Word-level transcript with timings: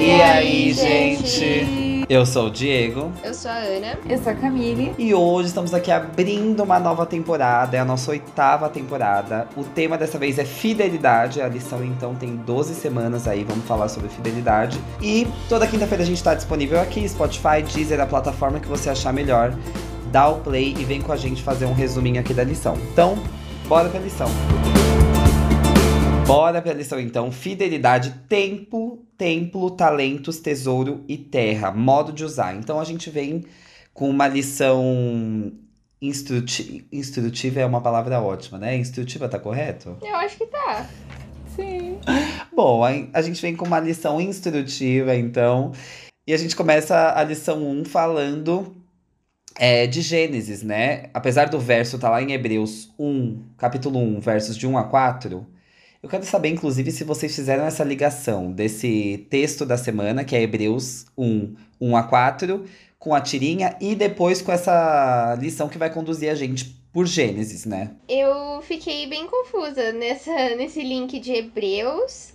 E 0.00 0.22
aí, 0.22 0.72
gente? 0.72 2.06
Eu 2.08 2.24
sou 2.24 2.46
o 2.46 2.50
Diego. 2.50 3.10
Eu 3.22 3.34
sou 3.34 3.50
a 3.50 3.56
Ana. 3.56 3.98
Eu 4.08 4.16
sou 4.22 4.32
a 4.32 4.34
Camille. 4.34 4.94
E 4.96 5.12
hoje 5.12 5.48
estamos 5.48 5.74
aqui 5.74 5.90
abrindo 5.90 6.62
uma 6.62 6.78
nova 6.78 7.04
temporada, 7.04 7.76
é 7.76 7.80
a 7.80 7.84
nossa 7.84 8.12
oitava 8.12 8.68
temporada. 8.68 9.48
O 9.56 9.64
tema 9.64 9.98
dessa 9.98 10.16
vez 10.16 10.38
é 10.38 10.44
fidelidade, 10.44 11.42
a 11.42 11.48
lição 11.48 11.84
então 11.84 12.14
tem 12.14 12.36
12 12.36 12.76
semanas 12.76 13.26
aí, 13.26 13.42
vamos 13.42 13.66
falar 13.66 13.88
sobre 13.88 14.08
fidelidade. 14.08 14.78
E 15.02 15.26
toda 15.48 15.66
quinta-feira 15.66 16.04
a 16.04 16.06
gente 16.06 16.18
está 16.18 16.32
disponível 16.32 16.80
aqui, 16.80 17.06
Spotify, 17.08 17.60
Deezer, 17.62 18.00
a 18.00 18.06
plataforma 18.06 18.60
que 18.60 18.68
você 18.68 18.88
achar 18.88 19.12
melhor. 19.12 19.52
Dá 20.12 20.28
o 20.28 20.36
play 20.36 20.76
e 20.78 20.84
vem 20.84 21.02
com 21.02 21.12
a 21.12 21.16
gente 21.16 21.42
fazer 21.42 21.66
um 21.66 21.74
resuminho 21.74 22.20
aqui 22.20 22.32
da 22.32 22.44
lição. 22.44 22.78
Então, 22.92 23.18
bora 23.66 23.88
pra 23.88 23.98
lição. 23.98 24.28
Bora 26.28 26.60
pra 26.60 26.74
lição 26.74 27.00
então. 27.00 27.32
Fidelidade, 27.32 28.10
tempo, 28.28 29.02
templo, 29.16 29.70
talentos, 29.70 30.38
tesouro 30.38 31.02
e 31.08 31.16
terra. 31.16 31.72
Modo 31.72 32.12
de 32.12 32.22
usar. 32.22 32.54
Então 32.54 32.78
a 32.78 32.84
gente 32.84 33.08
vem 33.08 33.46
com 33.94 34.10
uma 34.10 34.28
lição 34.28 35.50
instrutiva. 36.02 36.84
Instrutiva 36.92 37.60
é 37.60 37.64
uma 37.64 37.80
palavra 37.80 38.20
ótima, 38.20 38.58
né? 38.58 38.76
Instrutiva 38.76 39.26
tá 39.26 39.38
correto? 39.38 39.96
Eu 40.02 40.14
acho 40.16 40.36
que 40.36 40.44
tá. 40.48 40.86
Sim. 41.56 41.98
Bom, 42.54 42.84
a, 42.84 42.90
a 43.14 43.22
gente 43.22 43.40
vem 43.40 43.56
com 43.56 43.64
uma 43.64 43.80
lição 43.80 44.20
instrutiva, 44.20 45.16
então. 45.16 45.72
E 46.26 46.34
a 46.34 46.36
gente 46.36 46.54
começa 46.54 47.14
a 47.16 47.24
lição 47.24 47.66
1 47.66 47.86
falando 47.86 48.76
é, 49.58 49.86
de 49.86 50.02
Gênesis, 50.02 50.62
né? 50.62 51.08
Apesar 51.14 51.48
do 51.48 51.58
verso 51.58 51.96
estar 51.96 52.08
tá 52.08 52.12
lá 52.12 52.22
em 52.22 52.32
Hebreus 52.32 52.92
1, 52.98 53.44
capítulo 53.56 53.98
1, 53.98 54.20
versos 54.20 54.58
de 54.58 54.66
1 54.66 54.76
a 54.76 54.84
4. 54.84 55.56
Eu 56.00 56.08
quero 56.08 56.24
saber, 56.24 56.50
inclusive, 56.50 56.92
se 56.92 57.02
vocês 57.02 57.34
fizeram 57.34 57.64
essa 57.64 57.82
ligação 57.82 58.52
desse 58.52 59.26
texto 59.28 59.66
da 59.66 59.76
semana, 59.76 60.24
que 60.24 60.36
é 60.36 60.42
Hebreus 60.42 61.06
1, 61.16 61.56
1 61.80 61.96
a 61.96 62.02
4, 62.04 62.64
com 62.98 63.14
a 63.14 63.20
tirinha, 63.20 63.76
e 63.80 63.96
depois 63.96 64.40
com 64.40 64.52
essa 64.52 65.36
lição 65.40 65.68
que 65.68 65.76
vai 65.76 65.92
conduzir 65.92 66.30
a 66.30 66.36
gente 66.36 66.66
por 66.92 67.04
Gênesis, 67.04 67.64
né? 67.64 67.90
Eu 68.08 68.62
fiquei 68.62 69.08
bem 69.08 69.26
confusa 69.26 69.92
nessa, 69.92 70.54
nesse 70.56 70.82
link 70.82 71.18
de 71.18 71.32
Hebreus 71.32 72.32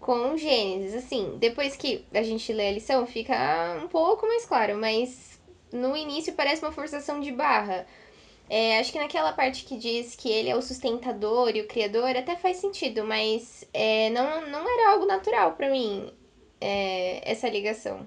com 0.00 0.36
Gênesis. 0.36 1.04
Assim, 1.04 1.36
depois 1.38 1.76
que 1.76 2.04
a 2.12 2.22
gente 2.22 2.52
lê 2.52 2.68
a 2.68 2.72
lição, 2.72 3.06
fica 3.06 3.80
um 3.82 3.86
pouco 3.86 4.26
mais 4.26 4.44
claro, 4.44 4.76
mas 4.76 5.38
no 5.72 5.96
início 5.96 6.32
parece 6.32 6.62
uma 6.62 6.72
forçação 6.72 7.20
de 7.20 7.30
barra. 7.30 7.86
É, 8.52 8.80
acho 8.80 8.90
que 8.90 8.98
naquela 8.98 9.32
parte 9.32 9.64
que 9.64 9.78
diz 9.78 10.16
que 10.16 10.28
ele 10.28 10.48
é 10.48 10.56
o 10.56 10.60
sustentador 10.60 11.52
e 11.54 11.60
o 11.60 11.68
criador 11.68 12.16
até 12.16 12.34
faz 12.34 12.56
sentido, 12.56 13.04
mas 13.04 13.64
é, 13.72 14.10
não, 14.10 14.44
não 14.48 14.68
era 14.68 14.90
algo 14.90 15.06
natural 15.06 15.52
para 15.52 15.70
mim 15.70 16.12
é, 16.60 17.30
essa 17.30 17.48
ligação. 17.48 18.00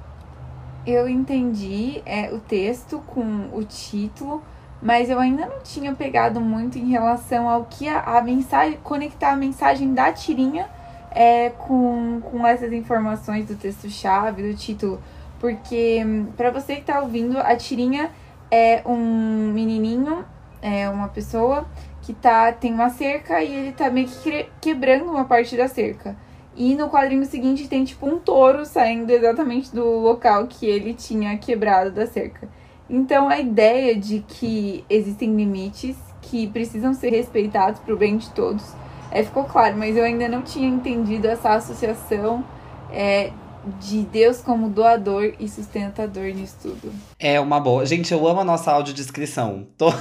Eu 0.86 1.08
entendi 1.08 2.02
é, 2.06 2.30
o 2.34 2.42
texto 2.42 3.00
com 3.08 3.52
o 3.54 3.64
título, 3.64 4.44
mas 4.82 5.10
eu 5.10 5.18
ainda 5.18 5.46
não 5.46 5.62
tinha 5.64 5.96
pegado 5.96 6.42
muito 6.42 6.78
em 6.78 6.90
relação 6.90 7.48
ao 7.48 7.64
que 7.64 7.88
a, 7.88 8.02
a 8.02 8.22
mensagem, 8.22 8.78
conectar 8.84 9.32
a 9.32 9.38
mensagem 9.38 9.94
da 9.94 10.12
tirinha 10.12 10.70
é, 11.12 11.52
com, 11.52 12.20
com 12.20 12.46
essas 12.46 12.74
informações 12.74 13.48
do 13.48 13.56
texto-chave, 13.56 14.52
do 14.52 14.58
título. 14.58 15.02
Porque, 15.40 16.02
para 16.36 16.52
você 16.52 16.76
que 16.76 16.82
tá 16.82 17.00
ouvindo, 17.00 17.38
a 17.38 17.56
tirinha 17.56 18.12
é 18.52 18.84
um 18.86 19.52
menininho, 19.54 20.26
é 20.64 20.90
uma 20.90 21.10
pessoa 21.10 21.68
que 22.02 22.14
tá 22.14 22.52
tem 22.54 22.74
uma 22.74 22.90
cerca 22.90 23.44
e 23.44 23.54
ele 23.54 23.72
tá 23.74 23.90
meio 23.90 24.08
que 24.08 24.48
quebrando 24.62 25.12
uma 25.12 25.26
parte 25.26 25.58
da 25.58 25.68
cerca. 25.68 26.16
E 26.56 26.74
no 26.76 26.90
quadrinho 26.90 27.26
seguinte 27.26 27.68
tem 27.68 27.84
tipo 27.84 28.08
um 28.08 28.20
touro 28.20 28.66
saindo 28.66 29.12
exatamente 29.12 29.76
do 29.76 29.84
local 30.00 30.48
que 30.48 30.66
ele 30.66 30.94
tinha 30.94 31.38
quebrado 31.38 31.92
da 31.92 32.08
cerca. 32.08 32.48
Então 32.90 33.28
a 33.28 33.40
ideia 33.40 33.96
de 33.96 34.20
que 34.20 34.86
existem 34.90 35.36
limites 35.36 35.98
que 36.22 36.48
precisam 36.48 36.94
ser 36.94 37.10
respeitados 37.10 37.80
pro 37.82 37.98
bem 37.98 38.18
de 38.18 38.30
todos 38.30 38.64
é, 39.12 39.22
ficou 39.24 39.44
claro, 39.44 39.78
mas 39.78 39.98
eu 39.98 40.04
ainda 40.04 40.28
não 40.28 40.42
tinha 40.42 40.68
entendido 40.68 41.28
essa 41.28 41.54
associação 41.54 42.44
é, 42.92 43.32
de 43.80 44.04
Deus 44.04 44.42
como 44.42 44.70
doador 44.70 45.34
e 45.40 45.48
sustentador 45.48 46.26
nisso 46.26 46.56
tudo. 46.62 46.92
É 47.20 47.40
uma 47.40 47.60
boa. 47.60 47.86
Gente, 47.86 48.12
eu 48.12 48.28
amo 48.28 48.42
a 48.42 48.44
nossa 48.44 48.72
audiodescrição. 48.72 49.68
Todo, 49.78 49.96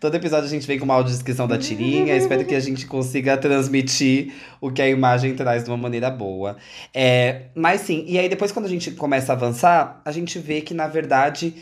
todo 0.00 0.14
episódio 0.14 0.46
a 0.46 0.50
gente 0.50 0.66
vem 0.66 0.78
com 0.78 0.84
uma 0.84 0.94
audiodescrição 0.94 1.46
da 1.46 1.58
tirinha. 1.58 2.16
Espero 2.16 2.44
que 2.44 2.54
a 2.54 2.60
gente 2.60 2.86
consiga 2.86 3.36
transmitir 3.36 4.32
o 4.60 4.70
que 4.70 4.82
a 4.82 4.88
imagem 4.88 5.34
traz 5.34 5.64
de 5.64 5.70
uma 5.70 5.76
maneira 5.76 6.10
boa. 6.10 6.56
É, 6.94 7.46
mas 7.54 7.82
sim, 7.82 8.04
e 8.06 8.18
aí 8.18 8.28
depois 8.28 8.52
quando 8.52 8.66
a 8.66 8.68
gente 8.68 8.90
começa 8.92 9.32
a 9.32 9.36
avançar, 9.36 10.00
a 10.04 10.12
gente 10.12 10.38
vê 10.38 10.60
que, 10.60 10.74
na 10.74 10.86
verdade, 10.86 11.54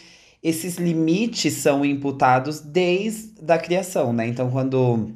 esses 0.43 0.77
limites 0.77 1.55
são 1.55 1.85
imputados 1.85 2.61
desde 2.61 3.53
a 3.53 3.59
criação, 3.59 4.13
né? 4.13 4.27
Então, 4.27 4.51
quando 4.51 5.11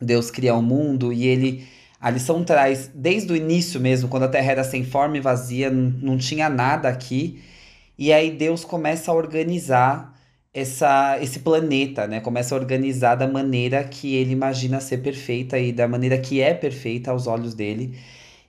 Deus 0.00 0.30
cria 0.30 0.54
o 0.54 0.62
mundo 0.62 1.12
e 1.12 1.26
ele 1.26 1.66
a 2.04 2.10
lição 2.10 2.44
traz, 2.44 2.90
desde 2.94 3.32
o 3.32 3.36
início 3.36 3.80
mesmo, 3.80 4.10
quando 4.10 4.24
a 4.24 4.28
Terra 4.28 4.52
era 4.52 4.62
sem 4.62 4.84
forma 4.84 5.16
e 5.16 5.20
vazia, 5.20 5.70
não 5.70 6.18
tinha 6.18 6.50
nada 6.50 6.86
aqui. 6.86 7.42
E 7.96 8.12
aí 8.12 8.30
Deus 8.30 8.62
começa 8.62 9.10
a 9.10 9.14
organizar 9.14 10.14
essa, 10.52 11.18
esse 11.22 11.38
planeta, 11.38 12.06
né? 12.06 12.20
Começa 12.20 12.54
a 12.54 12.58
organizar 12.58 13.14
da 13.14 13.26
maneira 13.26 13.82
que 13.84 14.16
ele 14.16 14.32
imagina 14.32 14.82
ser 14.82 14.98
perfeita 14.98 15.58
e 15.58 15.72
da 15.72 15.88
maneira 15.88 16.18
que 16.18 16.42
é 16.42 16.52
perfeita 16.52 17.10
aos 17.10 17.26
olhos 17.26 17.54
dele. 17.54 17.98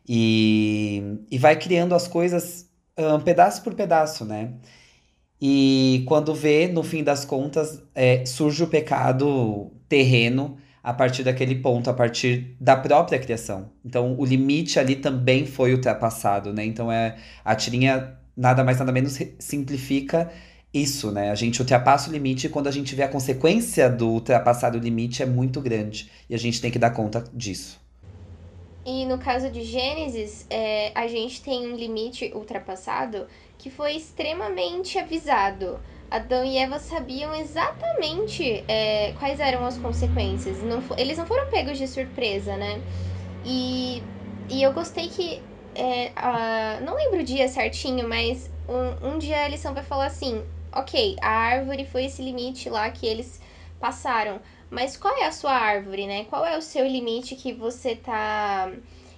E, 0.05 1.19
e 1.31 1.37
vai 1.37 1.55
criando 1.57 1.95
as 1.95 2.09
coisas 2.09 2.69
um, 2.97 3.21
pedaço 3.21 3.63
por 3.63 3.73
pedaço, 3.73 4.25
né? 4.25 4.51
E 5.41 6.03
quando 6.09 6.35
vê, 6.35 6.67
no 6.67 6.83
fim 6.83 7.05
das 7.05 7.23
contas, 7.23 7.81
é, 7.95 8.25
surge 8.25 8.63
o 8.63 8.67
pecado 8.67 9.71
terreno 9.87 10.57
a 10.85 10.93
partir 10.93 11.23
daquele 11.23 11.55
ponto, 11.55 11.89
a 11.89 11.93
partir 11.95 12.55
da 12.61 12.75
própria 12.77 13.17
criação. 13.17 13.71
Então, 13.83 14.15
o 14.19 14.23
limite 14.23 14.79
ali 14.79 14.95
também 14.95 15.43
foi 15.47 15.73
ultrapassado, 15.73 16.53
né? 16.53 16.63
Então, 16.63 16.91
é, 16.91 17.17
a 17.43 17.55
tirinha 17.55 18.15
nada 18.37 18.63
mais 18.63 18.77
nada 18.77 18.91
menos 18.91 19.17
simplifica 19.39 20.31
isso, 20.71 21.11
né? 21.11 21.31
A 21.31 21.35
gente 21.35 21.59
ultrapassa 21.59 22.07
o 22.07 22.13
limite 22.13 22.45
e 22.45 22.49
quando 22.51 22.67
a 22.67 22.71
gente 22.71 22.93
vê 22.93 23.01
a 23.01 23.07
consequência 23.07 23.89
do 23.89 24.09
ultrapassar 24.09 24.75
o 24.75 24.77
limite 24.77 25.23
é 25.23 25.25
muito 25.25 25.59
grande. 25.59 26.11
E 26.29 26.35
a 26.35 26.37
gente 26.37 26.61
tem 26.61 26.69
que 26.69 26.77
dar 26.77 26.91
conta 26.91 27.23
disso. 27.33 27.81
E 28.85 29.07
no 29.07 29.17
caso 29.17 29.49
de 29.49 29.63
Gênesis, 29.63 30.45
é, 30.51 30.91
a 30.93 31.07
gente 31.07 31.41
tem 31.41 31.65
um 31.65 31.75
limite 31.75 32.31
ultrapassado 32.35 33.25
que 33.57 33.71
foi 33.71 33.93
extremamente 33.93 34.99
avisado. 34.99 35.79
Adão 36.09 36.45
e 36.45 36.57
Eva 36.57 36.79
sabiam 36.79 37.33
exatamente 37.35 38.63
é, 38.67 39.13
quais 39.13 39.39
eram 39.39 39.65
as 39.65 39.77
consequências. 39.77 40.61
Não, 40.61 40.83
eles 40.97 41.17
não 41.17 41.25
foram 41.25 41.49
pegos 41.49 41.77
de 41.77 41.87
surpresa, 41.87 42.55
né? 42.57 42.83
E, 43.43 44.07
e 44.49 44.61
eu 44.63 44.73
gostei 44.73 45.09
que. 45.09 45.43
É, 45.75 46.11
a, 46.15 46.79
não 46.81 46.95
lembro 46.95 47.19
o 47.21 47.23
dia 47.23 47.47
certinho, 47.49 48.07
mas 48.07 48.49
um, 48.67 49.09
um 49.15 49.17
dia 49.19 49.43
a 49.43 49.47
lição 49.47 49.73
vai 49.73 49.83
falar 49.83 50.05
assim: 50.07 50.43
ok, 50.73 51.17
a 51.21 51.29
árvore 51.29 51.85
foi 51.85 52.05
esse 52.05 52.21
limite 52.21 52.69
lá 52.69 52.89
que 52.91 53.05
eles 53.05 53.39
passaram. 53.79 54.41
Mas 54.69 54.97
qual 54.97 55.15
é 55.17 55.25
a 55.25 55.31
sua 55.31 55.53
árvore, 55.53 56.07
né? 56.07 56.25
Qual 56.25 56.45
é 56.45 56.57
o 56.57 56.61
seu 56.61 56.85
limite 56.87 57.35
que 57.35 57.53
você 57.53 57.95
tá 57.95 58.71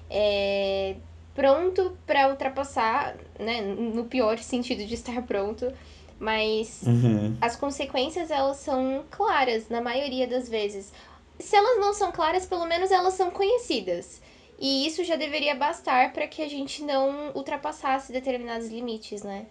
é, 0.09 0.95
pronto 1.33 1.97
para 2.05 2.29
ultrapassar, 2.29 3.15
né? 3.39 3.61
No 3.61 4.05
pior 4.05 4.37
sentido 4.39 4.85
de 4.85 4.93
estar 4.95 5.21
pronto 5.23 5.71
mas 6.19 6.81
uhum. 6.85 7.37
as 7.39 7.55
consequências 7.55 8.31
elas 8.31 8.57
são 8.57 9.05
claras 9.09 9.69
na 9.69 9.81
maioria 9.81 10.27
das 10.27 10.49
vezes. 10.49 10.91
Se 11.39 11.55
elas 11.55 11.79
não 11.79 11.93
são 11.93 12.11
claras, 12.11 12.45
pelo 12.45 12.65
menos 12.65 12.91
elas 12.91 13.13
são 13.13 13.29
conhecidas. 13.29 14.21
E 14.59 14.87
isso 14.87 15.03
já 15.03 15.15
deveria 15.15 15.55
bastar 15.55 16.13
para 16.13 16.27
que 16.27 16.41
a 16.41 16.49
gente 16.49 16.83
não 16.83 17.31
ultrapassasse 17.35 18.11
determinados 18.11 18.67
limites, 18.67 19.21
né? 19.21 19.45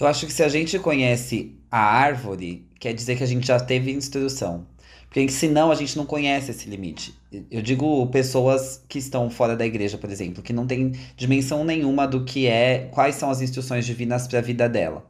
Eu 0.00 0.06
acho 0.06 0.26
que 0.26 0.32
se 0.32 0.42
a 0.42 0.48
gente 0.48 0.78
conhece 0.78 1.56
a 1.70 1.78
árvore, 1.78 2.66
quer 2.80 2.92
dizer 2.92 3.16
que 3.16 3.22
a 3.22 3.26
gente 3.26 3.46
já 3.46 3.60
teve 3.60 3.92
instrução. 3.92 4.66
Porque 5.12 5.28
senão 5.28 5.70
a 5.70 5.74
gente 5.74 5.94
não 5.94 6.06
conhece 6.06 6.50
esse 6.50 6.66
limite. 6.70 7.14
Eu 7.50 7.60
digo 7.60 8.06
pessoas 8.06 8.82
que 8.88 8.98
estão 8.98 9.28
fora 9.28 9.54
da 9.54 9.66
igreja, 9.66 9.98
por 9.98 10.08
exemplo, 10.08 10.42
que 10.42 10.54
não 10.54 10.66
tem 10.66 10.92
dimensão 11.14 11.64
nenhuma 11.64 12.06
do 12.08 12.24
que 12.24 12.46
é, 12.46 12.88
quais 12.90 13.16
são 13.16 13.28
as 13.28 13.42
instruções 13.42 13.84
divinas 13.84 14.26
para 14.26 14.38
a 14.38 14.42
vida 14.42 14.66
dela. 14.70 15.04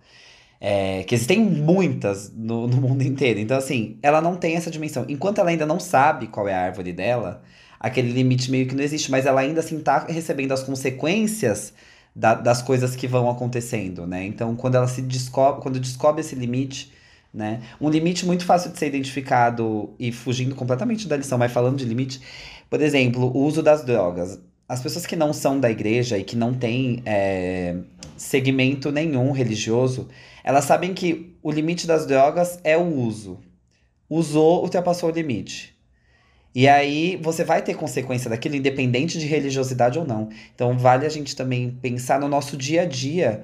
É, 0.61 1.05
que 1.05 1.15
existem 1.15 1.41
muitas 1.41 2.33
no, 2.35 2.67
no 2.67 2.79
mundo 2.79 3.03
inteiro. 3.03 3.39
Então, 3.39 3.57
assim, 3.57 3.97
ela 4.03 4.21
não 4.21 4.35
tem 4.35 4.57
essa 4.57 4.73
dimensão. 4.73 5.05
Enquanto 5.09 5.39
ela 5.39 5.51
ainda 5.51 5.67
não 5.67 5.79
sabe 5.79 6.27
qual 6.27 6.49
é 6.49 6.55
a 6.55 6.63
árvore 6.63 6.93
dela, 6.93 7.41
aquele 7.79 8.11
limite 8.11 8.51
meio 8.51 8.67
que 8.67 8.75
não 8.75 8.83
existe, 8.83 9.09
mas 9.09 9.25
ela 9.25 9.41
ainda 9.41 9.61
assim 9.61 9.79
tá 9.79 10.01
recebendo 10.09 10.51
as 10.51 10.65
consequências 10.65 11.73
da, 12.15 12.35
das 12.35 12.61
coisas 12.61 12.97
que 12.97 13.07
vão 13.07 13.31
acontecendo, 13.31 14.05
né? 14.05 14.27
Então, 14.27 14.57
quando 14.57 14.75
ela 14.75 14.89
se 14.89 15.01
descobre, 15.01 15.63
quando 15.63 15.79
descobre 15.79 16.23
esse 16.23 16.35
limite 16.35 16.93
né? 17.33 17.63
Um 17.81 17.89
limite 17.89 18.27
muito 18.27 18.45
fácil 18.45 18.71
de 18.71 18.79
ser 18.79 18.89
identificado 18.89 19.95
e 19.99 20.13
fugindo 20.13 20.55
completamente 20.55 21.09
da 21.09 21.17
lição, 21.17 21.39
mas 21.39 21.51
falando 21.51 21.79
de 21.79 21.85
limite, 21.85 22.21
por 22.69 22.81
exemplo, 22.81 23.33
o 23.35 23.45
uso 23.45 23.63
das 23.63 23.85
drogas. 23.85 24.39
as 24.69 24.83
pessoas 24.83 25.05
que 25.07 25.17
não 25.17 25.33
são 25.33 25.61
da 25.61 25.71
igreja 25.71 26.17
e 26.19 26.25
que 26.25 26.37
não 26.37 26.55
têm 26.55 27.03
é, 27.05 27.77
segmento 28.17 28.91
nenhum 28.91 29.33
religioso, 29.33 30.09
elas 30.45 30.65
sabem 30.65 30.95
que 30.95 31.37
o 31.43 31.51
limite 31.51 31.87
das 31.87 32.07
drogas 32.07 32.59
é 32.65 32.77
o 32.77 32.87
uso. 32.87 33.39
Usou, 34.09 34.63
ultrapassou 34.63 35.11
o 35.11 35.13
limite. 35.13 35.73
E 36.55 36.69
aí 36.69 37.19
você 37.23 37.45
vai 37.45 37.63
ter 37.63 37.75
consequência 37.75 38.29
daquilo, 38.29 38.57
independente 38.57 39.19
de 39.19 39.27
religiosidade 39.27 39.99
ou 39.99 40.07
não. 40.07 40.29
Então 40.55 40.77
vale 40.77 41.07
a 41.07 41.09
gente 41.09 41.35
também 41.35 41.71
pensar 41.81 42.21
no 42.21 42.29
nosso 42.29 42.57
dia 42.57 42.83
a 42.83 42.87
dia 42.87 43.43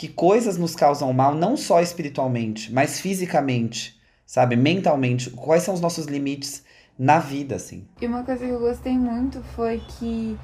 que 0.00 0.08
coisas 0.08 0.56
nos 0.56 0.74
causam 0.74 1.12
mal, 1.12 1.34
não 1.34 1.58
só 1.58 1.82
espiritualmente, 1.82 2.72
mas 2.72 2.98
fisicamente, 2.98 4.00
sabe? 4.24 4.56
Mentalmente. 4.56 5.28
Quais 5.28 5.62
são 5.62 5.74
os 5.74 5.80
nossos 5.82 6.06
limites 6.06 6.64
na 6.98 7.18
vida, 7.18 7.56
assim. 7.56 7.86
E 8.00 8.06
uma 8.06 8.24
coisa 8.24 8.46
que 8.46 8.50
eu 8.50 8.58
gostei 8.58 8.96
muito 8.96 9.42
foi 9.54 9.82
que 9.86 10.38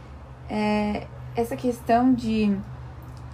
é, 0.51 1.07
essa 1.35 1.57
questão 1.57 2.13
de 2.13 2.55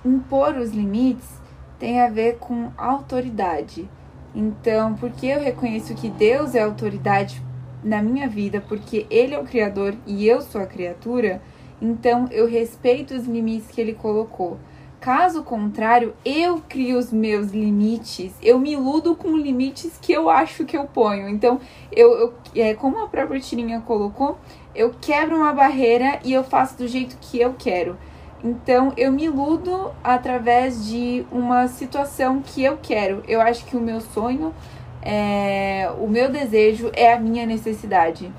impor 0.04 0.56
os 0.58 0.70
limites 0.70 1.28
tem 1.76 2.00
a 2.00 2.08
ver 2.08 2.36
com 2.38 2.70
autoridade. 2.78 3.90
Então, 4.32 4.94
porque 4.94 5.26
eu 5.26 5.40
reconheço 5.40 5.92
que 5.92 6.08
Deus 6.08 6.54
é 6.54 6.62
autoridade 6.62 7.42
na 7.82 8.00
minha 8.00 8.28
vida, 8.28 8.60
porque 8.60 9.08
Ele 9.10 9.34
é 9.34 9.40
o 9.40 9.44
Criador 9.44 9.96
e 10.06 10.24
eu 10.24 10.40
sou 10.40 10.60
a 10.60 10.66
criatura, 10.66 11.42
então 11.80 12.28
eu 12.30 12.46
respeito 12.46 13.12
os 13.12 13.26
limites 13.26 13.66
que 13.72 13.80
Ele 13.80 13.92
colocou. 13.92 14.60
Caso 15.02 15.42
contrário, 15.42 16.14
eu 16.24 16.62
crio 16.68 16.96
os 16.96 17.12
meus 17.12 17.48
limites, 17.50 18.32
eu 18.40 18.56
me 18.56 18.74
iludo 18.74 19.16
com 19.16 19.36
limites 19.36 19.98
que 20.00 20.12
eu 20.12 20.30
acho 20.30 20.64
que 20.64 20.76
eu 20.78 20.84
ponho. 20.84 21.28
Então, 21.28 21.58
eu, 21.90 22.12
eu 22.12 22.34
é, 22.54 22.72
como 22.72 23.00
a 23.00 23.08
própria 23.08 23.40
Tirinha 23.40 23.80
colocou, 23.80 24.38
eu 24.72 24.94
quebro 25.00 25.38
uma 25.38 25.52
barreira 25.52 26.20
e 26.22 26.32
eu 26.32 26.44
faço 26.44 26.78
do 26.78 26.86
jeito 26.86 27.16
que 27.20 27.40
eu 27.40 27.52
quero. 27.58 27.98
Então, 28.44 28.92
eu 28.96 29.10
me 29.10 29.24
iludo 29.24 29.90
através 30.04 30.86
de 30.86 31.26
uma 31.32 31.66
situação 31.66 32.40
que 32.40 32.62
eu 32.62 32.78
quero. 32.80 33.24
Eu 33.26 33.40
acho 33.40 33.64
que 33.64 33.76
o 33.76 33.80
meu 33.80 34.00
sonho, 34.00 34.54
é, 35.02 35.90
o 35.98 36.06
meu 36.06 36.30
desejo 36.30 36.92
é 36.94 37.12
a 37.12 37.18
minha 37.18 37.44
necessidade. 37.44 38.32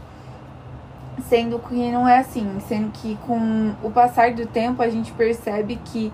Sendo 1.28 1.60
que 1.60 1.92
não 1.92 2.08
é 2.08 2.20
assim, 2.20 2.58
sendo 2.70 2.90
que 2.90 3.18
com 3.28 3.74
o 3.84 3.92
passar 3.92 4.32
do 4.32 4.46
tempo 4.46 4.82
a 4.82 4.88
gente 4.88 5.12
percebe 5.12 5.78
que 5.84 6.10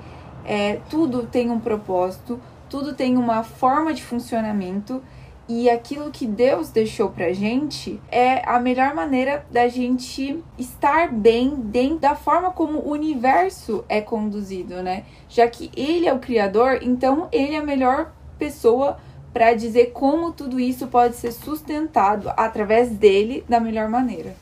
é, 0.45 0.79
tudo 0.89 1.27
tem 1.27 1.49
um 1.49 1.59
propósito, 1.59 2.39
tudo 2.69 2.93
tem 2.93 3.17
uma 3.17 3.43
forma 3.43 3.93
de 3.93 4.03
funcionamento 4.03 5.01
e 5.49 5.67
aquilo 5.67 6.11
que 6.11 6.27
Deus 6.27 6.69
deixou 6.69 7.09
pra 7.09 7.33
gente 7.33 7.99
é 8.11 8.47
a 8.47 8.59
melhor 8.59 8.93
maneira 8.93 9.43
da 9.49 9.67
gente 9.67 10.43
estar 10.59 11.11
bem 11.11 11.55
dentro 11.55 11.97
da 11.97 12.15
forma 12.15 12.51
como 12.51 12.77
o 12.77 12.91
universo 12.91 13.83
é 13.89 13.99
conduzido, 13.99 14.83
né? 14.83 15.05
Já 15.27 15.47
que 15.47 15.71
ele 15.75 16.07
é 16.07 16.13
o 16.13 16.19
criador, 16.19 16.79
então 16.83 17.27
ele 17.31 17.55
é 17.55 17.57
a 17.57 17.63
melhor 17.63 18.13
pessoa 18.37 18.99
para 19.33 19.53
dizer 19.53 19.87
como 19.87 20.31
tudo 20.31 20.59
isso 20.59 20.87
pode 20.87 21.15
ser 21.15 21.31
sustentado 21.31 22.31
através 22.37 22.91
dele 22.91 23.43
da 23.49 23.59
melhor 23.59 23.89
maneira. 23.89 24.35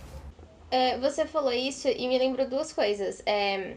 É, 0.69 0.97
você 0.97 1.25
falou 1.25 1.53
isso 1.53 1.88
e 1.88 2.05
me 2.09 2.17
lembrou 2.19 2.50
duas 2.50 2.73
coisas. 2.73 3.21
É, 3.25 3.75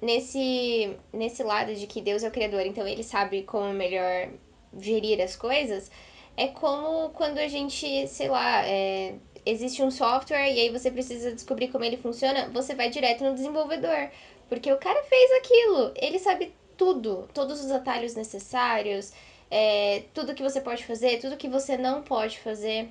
nesse, 0.00 0.96
nesse 1.12 1.42
lado 1.42 1.74
de 1.74 1.86
que 1.86 2.00
Deus 2.00 2.22
é 2.22 2.28
o 2.28 2.32
Criador, 2.32 2.62
então 2.66 2.86
ele 2.86 3.02
sabe 3.02 3.42
como 3.42 3.72
melhor 3.72 4.28
gerir 4.78 5.20
as 5.20 5.36
coisas, 5.36 5.90
é 6.36 6.48
como 6.48 7.10
quando 7.10 7.38
a 7.38 7.48
gente, 7.48 8.06
sei 8.06 8.28
lá, 8.28 8.66
é, 8.66 9.14
existe 9.44 9.82
um 9.82 9.90
software 9.90 10.50
e 10.50 10.60
aí 10.60 10.70
você 10.70 10.90
precisa 10.90 11.32
descobrir 11.32 11.68
como 11.68 11.84
ele 11.84 11.96
funciona, 11.96 12.48
você 12.52 12.74
vai 12.74 12.90
direto 12.90 13.24
no 13.24 13.34
desenvolvedor. 13.34 14.10
Porque 14.48 14.70
o 14.70 14.78
cara 14.78 15.02
fez 15.04 15.30
aquilo, 15.32 15.92
ele 15.96 16.18
sabe 16.18 16.52
tudo, 16.76 17.28
todos 17.32 17.64
os 17.64 17.70
atalhos 17.70 18.14
necessários, 18.14 19.12
é, 19.50 20.04
tudo 20.12 20.34
que 20.34 20.42
você 20.42 20.60
pode 20.60 20.84
fazer, 20.84 21.20
tudo 21.20 21.36
que 21.36 21.48
você 21.48 21.76
não 21.76 22.02
pode 22.02 22.38
fazer. 22.38 22.88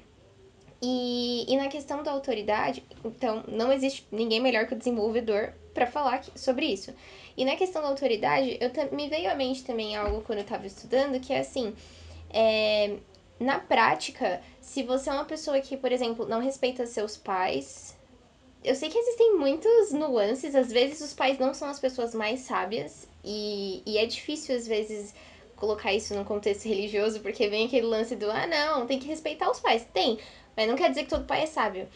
E, 0.82 1.46
e 1.48 1.58
na 1.58 1.68
questão 1.68 2.02
da 2.02 2.12
autoridade, 2.12 2.84
então, 3.06 3.44
não 3.48 3.72
existe 3.72 4.08
ninguém 4.12 4.40
melhor 4.40 4.66
que 4.66 4.74
o 4.74 4.78
desenvolvedor 4.78 5.54
para 5.74 5.88
falar 5.88 6.24
sobre 6.36 6.66
isso. 6.66 6.94
E 7.36 7.46
na 7.46 7.56
questão 7.56 7.82
da 7.82 7.88
autoridade, 7.88 8.58
eu 8.60 8.72
me 8.96 9.10
veio 9.10 9.32
à 9.32 9.36
mente 9.36 9.64
também 9.64 9.96
algo 9.96 10.22
quando 10.22 10.40
eu 10.40 10.44
estava 10.44 10.66
estudando, 10.66 11.20
que 11.20 11.34
é 11.34 11.40
assim, 11.40 11.74
é, 12.30 12.98
na 13.40 13.60
prática, 13.60 14.42
se 14.60 14.84
você 14.84 15.10
é 15.10 15.14
uma 15.14 15.26
pessoa 15.26 15.60
que, 15.62 15.78
por 15.78 15.92
exemplo, 15.92 16.28
não 16.28 16.42
respeita 16.42 16.86
seus 16.86 17.18
pais, 17.18 17.98
eu 18.64 18.76
sei 18.76 18.90
que 18.90 18.98
existem 18.98 19.36
muitas 19.38 19.92
nuances, 19.92 20.54
às 20.54 20.72
vezes 20.72 21.02
os 21.02 21.14
pais 21.14 21.40
não 21.40 21.54
são 21.54 21.68
as 21.68 21.80
pessoas 21.80 22.14
mais 22.14 22.42
sábias, 22.42 23.08
e, 23.24 23.82
e 23.86 23.98
é 23.98 24.06
difícil, 24.06 24.56
às 24.56 24.68
vezes, 24.68 25.14
colocar 25.56 25.94
isso 25.94 26.14
num 26.16 26.24
contexto 26.24 26.68
religioso, 26.68 27.20
porque 27.22 27.48
vem 27.48 27.66
aquele 27.66 27.86
lance 27.86 28.16
do, 28.16 28.30
ah, 28.30 28.48
não, 28.48 28.86
tem 28.86 29.00
que 29.00 29.08
respeitar 29.08 29.50
os 29.50 29.60
pais. 29.60 29.86
Tem, 29.94 30.20
mas 30.56 30.68
não 30.68 30.76
quer 30.76 30.90
dizer 30.90 31.04
que 31.04 31.10
todo 31.10 31.26
pai 31.26 31.44
é 31.44 31.46
sábio. 31.46 31.88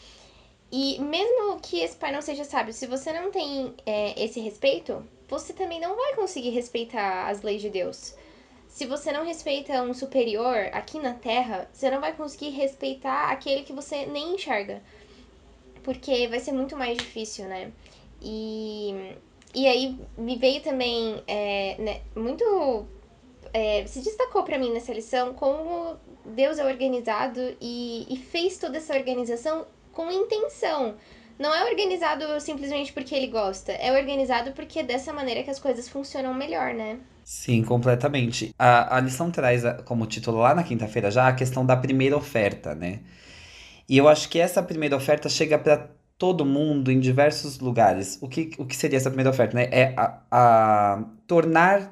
E 0.72 1.00
mesmo 1.00 1.60
que 1.62 1.80
esse 1.80 1.96
pai 1.96 2.12
não 2.12 2.22
seja 2.22 2.44
sábio, 2.44 2.74
se 2.74 2.88
você 2.88 3.14
não 3.14 3.32
tem 3.32 3.74
é, 3.86 4.22
esse 4.24 4.40
respeito, 4.40 5.06
você 5.28 5.54
também 5.54 5.80
não 5.80 5.96
vai 5.96 6.16
conseguir 6.16 6.50
respeitar 6.50 7.28
as 7.28 7.42
leis 7.42 7.62
de 7.62 7.70
Deus. 7.70 8.16
Se 8.68 8.86
você 8.86 9.12
não 9.12 9.26
respeita 9.26 9.82
um 9.82 9.94
superior 9.94 10.70
aqui 10.74 11.00
na 11.00 11.14
Terra, 11.14 11.70
você 11.72 11.90
não 11.90 12.02
vai 12.02 12.14
conseguir 12.14 12.50
respeitar 12.50 13.32
aquele 13.32 13.64
que 13.64 13.72
você 13.72 14.06
nem 14.06 14.36
enxerga. 14.36 14.82
Porque 15.82 16.28
vai 16.28 16.40
ser 16.40 16.52
muito 16.52 16.76
mais 16.76 16.98
difícil, 16.98 17.46
né? 17.46 17.72
E, 18.22 19.14
e 19.54 19.68
aí 19.68 19.98
me 20.18 20.36
veio 20.36 20.62
também 20.62 21.24
é, 21.28 21.76
né, 21.80 22.02
muito. 22.16 22.86
É, 23.54 23.86
se 23.88 24.02
destacou 24.02 24.44
para 24.44 24.58
mim 24.58 24.74
nessa 24.74 24.92
lição 24.92 25.34
como 25.34 25.96
Deus 26.26 26.60
é 26.60 26.66
organizado 26.66 27.56
e, 27.62 28.06
e 28.10 28.18
fez 28.18 28.58
toda 28.58 28.78
essa 28.78 28.94
organização 28.94 29.66
com 29.96 30.12
intenção. 30.12 30.96
Não 31.40 31.54
é 31.54 31.70
organizado 31.70 32.40
simplesmente 32.40 32.94
porque 32.94 33.16
ele 33.16 33.28
gosta, 33.28 33.72
é 33.72 33.92
organizado 33.92 34.52
porque 34.52 34.80
é 34.80 34.84
dessa 34.84 35.12
maneira 35.12 35.42
que 35.44 35.50
as 35.50 35.60
coisas 35.60 35.90
funcionam 35.90 36.34
melhor, 36.34 36.74
né? 36.74 37.00
Sim, 37.24 37.64
completamente. 37.64 38.54
A, 38.58 38.98
a 38.98 39.00
lição 39.00 39.32
traz 39.32 39.64
como 39.86 40.06
título 40.06 40.38
lá 40.40 40.54
na 40.54 40.64
quinta-feira 40.64 41.10
já 41.10 41.28
a 41.28 41.34
questão 41.34 41.66
da 41.66 41.76
primeira 41.76 42.16
oferta, 42.16 42.76
né? 42.76 43.00
E 43.90 43.98
eu 43.98 44.08
acho 44.08 44.30
que 44.30 44.40
essa 44.40 44.62
primeira 44.62 44.96
oferta 44.96 45.28
chega 45.30 45.58
para 45.58 45.90
todo 46.18 46.46
mundo 46.46 46.92
em 46.92 47.00
diversos 47.00 47.60
lugares. 47.60 48.18
O 48.22 48.30
que, 48.30 48.52
o 48.58 48.66
que 48.66 48.76
seria 48.76 48.98
essa 48.98 49.10
primeira 49.10 49.30
oferta, 49.30 49.56
né? 49.56 49.68
É 49.72 49.94
a, 49.98 50.22
a 50.32 51.04
tornar 51.28 51.92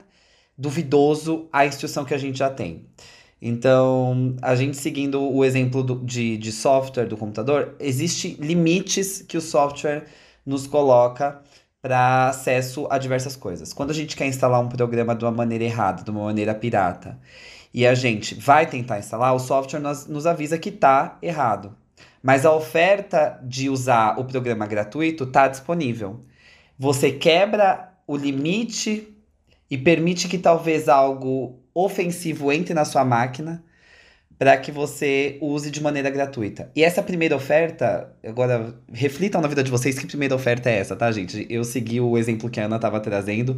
duvidoso 0.58 1.50
a 1.52 1.66
instrução 1.66 2.06
que 2.06 2.14
a 2.14 2.18
gente 2.18 2.38
já 2.38 2.50
tem. 2.50 2.88
Então, 3.46 4.38
a 4.42 4.56
gente 4.56 4.78
seguindo 4.78 5.22
o 5.22 5.44
exemplo 5.44 5.84
do, 5.84 6.00
de, 6.00 6.38
de 6.38 6.50
software 6.50 7.08
do 7.08 7.18
computador, 7.18 7.76
existem 7.78 8.38
limites 8.40 9.22
que 9.22 9.36
o 9.36 9.42
software 9.42 10.06
nos 10.46 10.66
coloca 10.66 11.42
para 11.82 12.30
acesso 12.30 12.88
a 12.90 12.98
diversas 12.98 13.36
coisas. 13.36 13.74
Quando 13.74 13.92
a 13.92 13.94
gente 13.94 14.16
quer 14.16 14.28
instalar 14.28 14.62
um 14.62 14.70
programa 14.70 15.14
de 15.14 15.26
uma 15.26 15.32
maneira 15.32 15.66
errada, 15.66 16.04
de 16.04 16.10
uma 16.10 16.24
maneira 16.24 16.56
pirata, 16.56 17.20
e 17.74 17.86
a 17.86 17.94
gente 17.94 18.34
vai 18.34 18.66
tentar 18.66 19.00
instalar, 19.00 19.36
o 19.36 19.40
software 19.40 19.82
nos, 19.82 20.08
nos 20.08 20.26
avisa 20.26 20.58
que 20.58 20.70
está 20.70 21.18
errado. 21.22 21.76
Mas 22.22 22.46
a 22.46 22.54
oferta 22.54 23.42
de 23.44 23.70
usar 23.70 24.18
o 24.18 24.24
programa 24.24 24.66
gratuito 24.66 25.26
está 25.26 25.50
disponível. 25.50 26.22
Você 26.80 27.12
quebra 27.12 27.92
o 28.08 28.16
limite 28.16 29.14
e 29.70 29.78
permite 29.78 30.30
que 30.30 30.38
talvez 30.38 30.88
algo 30.88 31.63
ofensivo 31.74 32.52
entre 32.52 32.74
na 32.74 32.86
sua 32.86 33.04
máquina 33.04 33.64
para 34.38 34.58
que 34.58 34.72
você 34.72 35.38
use 35.42 35.72
de 35.72 35.82
maneira 35.82 36.10
gratuita. 36.10 36.70
E 36.76 36.84
essa 36.84 37.02
primeira 37.02 37.36
oferta, 37.36 38.14
agora 38.26 38.76
reflitam 38.92 39.42
na 39.42 39.48
vida 39.48 39.64
de 39.64 39.72
vocês 39.72 39.98
que 39.98 40.08
primeira 40.08 40.36
oferta 40.36 40.70
é 40.70 40.80
essa, 40.80 40.96
tá, 40.96 41.12
gente? 41.12 41.46
Eu 41.50 41.64
segui 41.64 42.02
o 42.02 42.18
exemplo 42.18 42.50
que 42.50 42.60
a 42.60 42.66
Ana 42.66 42.76
estava 42.76 43.00
trazendo, 43.00 43.58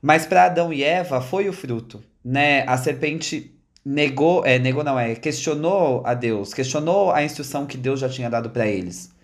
mas 0.00 0.26
para 0.26 0.44
Adão 0.44 0.72
e 0.72 0.82
Eva 0.82 1.20
foi 1.20 1.48
o 1.48 1.52
fruto, 1.52 2.02
né? 2.24 2.64
A 2.66 2.76
serpente 2.78 3.52
negou, 3.84 4.44
é, 4.44 4.58
negou 4.58 4.82
não 4.82 4.98
é, 4.98 5.14
questionou 5.14 6.02
a 6.04 6.14
Deus, 6.14 6.54
questionou 6.54 7.12
a 7.12 7.22
instrução 7.22 7.66
que 7.66 7.76
Deus 7.76 8.00
já 8.00 8.08
tinha 8.08 8.30
dado 8.30 8.50
para 8.50 8.66
eles. 8.66 9.15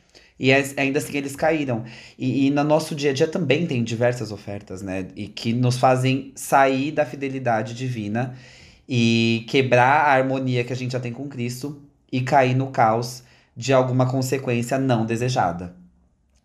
E 0.43 0.53
ainda 0.53 0.99
assim 0.99 1.17
eles 1.17 1.37
caíram. 1.37 1.85
E, 2.19 2.49
e, 2.49 2.51
no 2.51 2.65
nosso 2.65 2.97
dia 2.97 3.11
a 3.11 3.15
dia 3.15 3.29
também 3.29 3.65
tem 3.65 3.85
diversas 3.85 4.33
ofertas, 4.33 4.83
né? 4.83 5.07
E 5.15 5.29
que 5.29 5.53
nos 5.53 5.77
fazem 5.77 6.33
sair 6.35 6.91
da 6.91 7.07
fidelidade 7.07 7.75
divina 7.75 8.35
e 8.89 9.45
quebrar 9.49 10.09
a 10.09 10.13
harmonia 10.15 10.65
que 10.65 10.73
a 10.73 10.77
gente 10.77 10.91
já 10.95 10.99
tem 10.99 11.13
com 11.13 11.29
Cristo 11.29 11.81
e 12.11 12.21
cair 12.23 12.57
no 12.57 12.73
caos 12.73 13.23
de 13.57 13.73
alguma 13.73 14.11
consequência 14.11 14.79
não 14.81 15.07
desejada. 15.07 15.77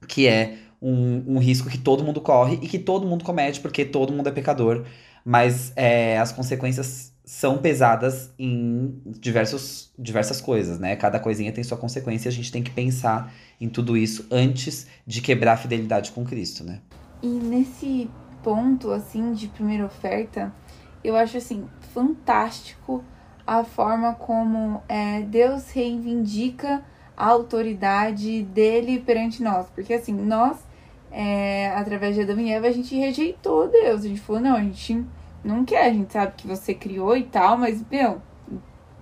Que 0.08 0.28
é 0.28 0.58
um, 0.80 1.24
um 1.36 1.40
risco 1.40 1.68
que 1.68 1.80
todo 1.80 2.04
mundo 2.04 2.22
corre 2.22 2.60
e 2.62 2.68
que 2.68 2.78
todo 2.78 3.08
mundo 3.08 3.26
comete, 3.26 3.60
porque 3.60 3.84
todo 3.84 4.14
mundo 4.14 4.30
é 4.30 4.32
pecador. 4.32 4.86
Mas 5.26 5.74
é, 5.76 6.20
as 6.20 6.32
consequências 6.32 7.12
são 7.28 7.58
pesadas 7.58 8.34
em 8.40 9.02
diversos, 9.06 9.92
diversas 10.00 10.40
coisas, 10.40 10.80
né? 10.80 10.96
Cada 10.96 11.20
coisinha 11.20 11.52
tem 11.52 11.62
sua 11.62 11.78
consequência 11.78 12.30
e 12.30 12.32
a 12.32 12.34
gente 12.34 12.50
tem 12.50 12.64
que 12.64 12.72
pensar 12.72 13.34
em 13.60 13.68
tudo 13.68 13.98
isso 13.98 14.26
antes 14.32 14.88
de 15.06 15.20
quebrar 15.22 15.52
a 15.52 15.58
fidelidade 15.58 16.14
com 16.14 16.24
Cristo, 16.24 16.64
né? 16.64 16.80
E 17.22 17.28
nesse 17.28 18.10
ponto, 18.42 18.92
assim, 18.92 19.34
de 19.34 19.50
primeira 19.50 19.86
oferta, 19.86 20.54
eu 21.04 21.18
acho, 21.18 21.36
assim, 21.36 21.68
fantástico 21.94 23.04
a 23.46 23.62
forma 23.62 24.14
como 24.14 24.82
é, 24.88 25.22
Deus 25.24 25.70
reivindica 25.72 26.82
a 27.18 27.26
autoridade 27.26 28.42
dele 28.44 29.00
perante 29.06 29.44
nós. 29.44 29.68
Porque, 29.76 29.94
assim, 29.94 30.14
nós, 30.14 30.60
é, 31.12 31.74
através 31.76 32.16
de 32.16 32.22
Adão 32.22 32.40
e 32.40 32.54
Eva, 32.54 32.68
a 32.68 32.72
gente 32.72 32.96
rejeitou 32.96 33.68
Deus. 33.68 34.06
A 34.06 34.08
gente 34.08 34.22
falou, 34.22 34.42
não, 34.42 34.56
a 34.56 34.62
gente 34.62 35.06
não 35.44 35.64
quer, 35.64 35.86
a 35.86 35.94
gente 35.94 36.12
sabe 36.12 36.34
que 36.36 36.48
você 36.48 36.74
criou 36.74 37.16
e 37.16 37.24
tal, 37.24 37.58
mas, 37.58 37.84
meu, 37.90 38.22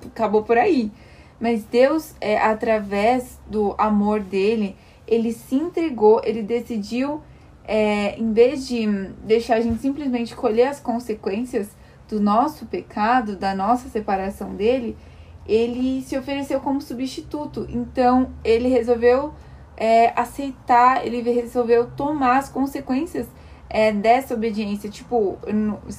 acabou 0.06 0.44
por 0.44 0.58
aí. 0.58 0.92
Mas 1.39 1.63
Deus, 1.65 2.15
é, 2.22 2.38
através 2.38 3.39
do 3.48 3.75
amor 3.77 4.20
dele, 4.20 4.75
ele 5.08 5.32
se 5.32 5.56
entregou, 5.56 6.22
ele 6.24 6.42
decidiu, 6.42 7.22
é, 7.65 8.18
em 8.18 8.32
vez 8.32 8.68
de 8.68 8.86
deixar 9.24 9.56
a 9.56 9.62
gente 9.62 9.82
simplesmente 9.82 10.36
colher 10.36 10.68
as 10.68 10.80
consequências 10.80 11.75
do 12.08 12.20
nosso 12.20 12.65
pecado, 12.65 13.36
da 13.36 13.56
nossa 13.56 13.89
separação 13.89 14.56
dele, 14.56 14.96
ele 15.46 16.01
se 16.01 16.18
ofereceu 16.18 16.60
como 16.60 16.82
substituto. 16.82 17.68
Então, 17.70 18.32
ele 18.44 18.68
resolveu 18.68 19.34
é, 19.77 20.13
aceitar, 20.20 21.06
ele 21.06 21.22
resolveu 21.22 21.89
tomar 21.92 22.38
as 22.38 22.50
consequências 22.50 23.27
é, 23.70 23.92
dessa 23.92 24.34
obediência, 24.34 24.90
tipo, 24.90 25.38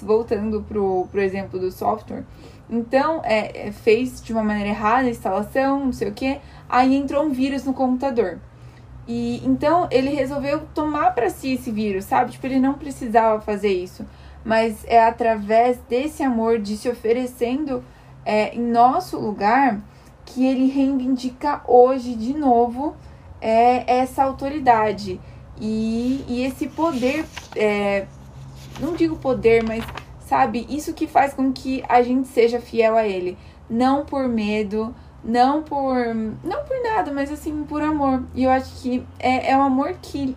voltando 0.03 0.63
pro, 0.63 1.07
pro 1.11 1.21
exemplo 1.21 1.59
do 1.59 1.71
software. 1.71 2.25
Então, 2.69 3.21
é, 3.25 3.69
é, 3.69 3.73
fez 3.73 4.23
de 4.23 4.33
uma 4.33 4.43
maneira 4.43 4.71
errada 4.71 5.07
a 5.07 5.11
instalação, 5.11 5.87
não 5.87 5.93
sei 5.93 6.09
o 6.09 6.13
que, 6.13 6.41
aí 6.69 6.97
entrou 6.97 7.25
um 7.25 7.31
vírus 7.31 7.65
no 7.65 7.73
computador. 7.73 8.39
E 9.07 9.41
então 9.47 9.87
ele 9.91 10.11
resolveu 10.11 10.67
tomar 10.75 11.15
para 11.15 11.31
si 11.31 11.55
esse 11.55 11.71
vírus, 11.71 12.05
sabe? 12.05 12.33
Tipo, 12.33 12.47
ele 12.47 12.59
não 12.59 12.75
precisava 12.75 13.41
fazer 13.41 13.69
isso, 13.69 14.05
mas 14.45 14.85
é 14.85 15.01
através 15.01 15.79
desse 15.89 16.25
amor 16.25 16.59
de 16.59 16.77
se 16.77 16.89
oferecendo 16.89 17.85
é, 18.25 18.53
em 18.55 18.61
nosso 18.61 19.17
lugar 19.17 19.81
que 20.25 20.45
ele 20.45 20.67
reivindica 20.67 21.63
hoje 21.69 22.17
de 22.17 22.35
novo 22.35 22.97
é, 23.41 23.99
essa 24.01 24.25
autoridade. 24.25 25.21
E, 25.61 26.25
e 26.29 26.45
esse 26.45 26.69
poder, 26.69 27.25
é, 27.55 28.07
não 28.81 28.95
digo 28.95 29.17
poder, 29.17 29.63
mas 29.63 29.85
sabe, 30.21 30.67
isso 30.69 30.93
que 30.93 31.07
faz 31.07 31.33
com 31.33 31.53
que 31.53 31.83
a 31.89 32.03
gente 32.03 32.29
seja 32.29 32.61
fiel 32.61 32.97
a 32.97 33.07
ele. 33.07 33.39
Não 33.69 34.05
por 34.05 34.29
medo, 34.29 34.95
não 35.25 35.63
por. 35.63 36.15
Não 36.45 36.65
por 36.65 36.83
nada, 36.83 37.13
mas 37.13 37.33
assim, 37.33 37.65
por 37.65 37.83
amor. 37.83 38.23
E 38.35 38.45
eu 38.45 38.51
acho 38.51 38.81
que 38.81 39.05
é, 39.19 39.51
é 39.51 39.57
o 39.57 39.63
amor 39.63 39.95
que 40.01 40.37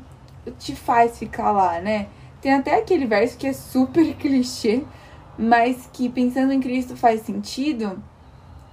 te 0.57 0.75
faz 0.75 1.19
ficar 1.19 1.51
lá, 1.51 1.79
né? 1.79 2.07
Tem 2.41 2.53
até 2.53 2.77
aquele 2.77 3.05
verso 3.05 3.37
que 3.37 3.47
é 3.47 3.53
super 3.53 4.13
clichê, 4.15 4.83
mas 5.37 5.89
que 5.91 6.09
pensando 6.09 6.53
em 6.53 6.59
Cristo 6.59 6.95
faz 6.95 7.21
sentido. 7.21 8.01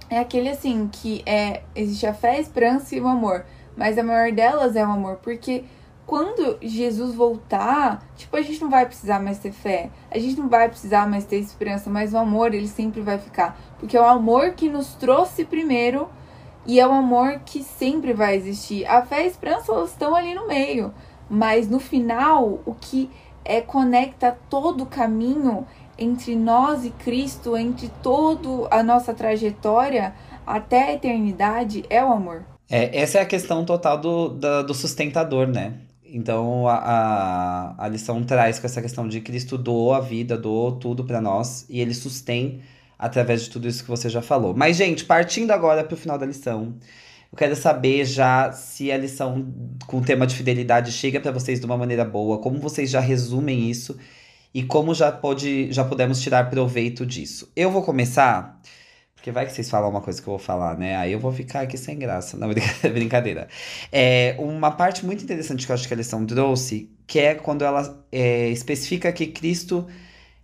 É 0.09 0.19
aquele 0.19 0.49
assim, 0.49 0.87
que 0.89 1.21
é 1.25 1.63
existe 1.75 2.07
a 2.07 2.13
fé, 2.13 2.31
a 2.31 2.39
esperança 2.39 2.95
e 2.95 3.01
o 3.01 3.07
amor. 3.07 3.45
Mas 3.75 3.97
a 3.97 4.03
maior 4.03 4.31
delas 4.31 4.75
é 4.75 4.83
o 4.83 4.89
amor, 4.89 5.17
porque 5.17 5.65
quando 6.07 6.57
Jesus 6.61 7.13
voltar, 7.13 8.01
tipo, 8.15 8.37
a 8.37 8.41
gente 8.41 8.61
não 8.61 8.69
vai 8.69 8.85
precisar 8.85 9.19
mais 9.19 9.39
ter 9.39 9.51
fé, 9.51 9.89
a 10.09 10.17
gente 10.17 10.39
não 10.39 10.47
vai 10.47 10.69
precisar 10.69 11.05
mais 11.05 11.25
ter 11.25 11.35
esperança, 11.35 11.89
mas 11.89 12.13
o 12.13 12.17
amor, 12.17 12.53
ele 12.53 12.69
sempre 12.69 13.01
vai 13.01 13.17
ficar. 13.17 13.59
Porque 13.77 13.97
é 13.97 14.01
o 14.01 14.05
amor 14.05 14.51
que 14.51 14.69
nos 14.69 14.93
trouxe 14.93 15.43
primeiro 15.43 16.07
e 16.65 16.79
é 16.79 16.87
o 16.87 16.93
amor 16.93 17.41
que 17.45 17.61
sempre 17.61 18.13
vai 18.13 18.37
existir. 18.37 18.85
A 18.85 19.05
fé 19.05 19.19
e 19.19 19.23
a 19.25 19.27
esperança, 19.27 19.73
elas 19.73 19.91
estão 19.91 20.15
ali 20.15 20.33
no 20.33 20.47
meio, 20.47 20.93
mas 21.29 21.69
no 21.69 21.77
final, 21.77 22.61
o 22.65 22.73
que 22.73 23.09
é 23.43 23.59
conecta 23.59 24.37
todo 24.49 24.83
o 24.85 24.87
caminho 24.87 25.67
entre 25.97 26.37
nós 26.37 26.85
e 26.85 26.89
Cristo, 26.91 27.57
entre 27.57 27.91
toda 28.01 28.67
a 28.71 28.81
nossa 28.81 29.13
trajetória 29.13 30.13
até 30.45 30.83
a 30.83 30.93
eternidade, 30.93 31.83
é 31.89 32.01
o 32.01 32.13
amor. 32.13 32.45
É, 32.69 32.97
essa 32.97 33.17
é 33.17 33.21
a 33.21 33.25
questão 33.25 33.65
total 33.65 33.97
do, 33.97 34.29
da, 34.29 34.61
do 34.61 34.73
sustentador, 34.73 35.47
né? 35.47 35.73
Então 36.09 36.67
a, 36.67 36.75
a, 36.75 37.85
a 37.85 37.87
lição 37.87 38.23
traz 38.23 38.59
com 38.59 38.65
essa 38.65 38.81
questão 38.81 39.07
de 39.07 39.21
Cristo 39.21 39.57
doou 39.57 39.93
a 39.93 39.99
vida, 39.99 40.37
doou 40.37 40.73
tudo 40.73 41.03
para 41.03 41.21
nós 41.21 41.65
e 41.69 41.79
ele 41.79 41.93
sustém 41.93 42.61
através 42.97 43.43
de 43.43 43.49
tudo 43.49 43.67
isso 43.67 43.83
que 43.83 43.89
você 43.89 44.09
já 44.09 44.21
falou. 44.21 44.55
Mas, 44.55 44.77
gente, 44.77 45.05
partindo 45.05 45.51
agora 45.51 45.83
para 45.83 45.93
o 45.93 45.97
final 45.97 46.17
da 46.17 46.25
lição, 46.25 46.75
eu 47.31 47.37
quero 47.37 47.55
saber 47.55 48.05
já 48.05 48.51
se 48.51 48.91
a 48.91 48.97
lição 48.97 49.53
com 49.85 49.97
o 49.97 50.01
tema 50.01 50.25
de 50.25 50.35
fidelidade 50.35 50.91
chega 50.91 51.19
para 51.19 51.31
vocês 51.31 51.59
de 51.59 51.65
uma 51.65 51.77
maneira 51.77 52.05
boa, 52.05 52.39
como 52.39 52.59
vocês 52.59 52.89
já 52.89 52.99
resumem 52.99 53.69
isso 53.69 53.97
e 54.53 54.63
como 54.63 54.93
já 54.93 55.11
pode 55.11 55.71
já 55.71 55.83
podemos 55.83 56.21
tirar 56.21 56.49
proveito 56.49 57.05
disso. 57.05 57.51
Eu 57.55 57.69
vou 57.69 57.83
começar 57.83 58.59
porque 59.27 59.31
vai 59.33 59.45
que 59.45 59.51
vocês 59.51 59.69
falam 59.69 59.89
uma 59.89 59.99
coisa 59.99 60.21
que 60.21 60.27
eu 60.27 60.31
vou 60.31 60.39
falar, 60.39 60.77
né? 60.77 60.95
Aí 60.95 61.11
eu 61.11 61.19
vou 61.19 61.33
ficar 61.33 61.61
aqui 61.61 61.77
sem 61.77 61.99
graça. 61.99 62.37
Não, 62.37 62.47
brincadeira. 62.93 63.49
É, 63.91 64.35
uma 64.39 64.71
parte 64.71 65.05
muito 65.05 65.21
interessante 65.21 65.65
que 65.65 65.71
eu 65.71 65.73
acho 65.73 65.85
que 65.85 65.93
a 65.93 65.97
lição 65.97 66.25
trouxe, 66.25 66.89
que 67.05 67.19
é 67.19 67.35
quando 67.35 67.65
ela 67.65 68.05
é, 68.09 68.49
especifica 68.49 69.11
que 69.11 69.27
Cristo, 69.27 69.85